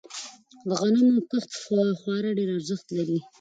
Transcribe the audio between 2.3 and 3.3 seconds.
ډیر ارزښت لری.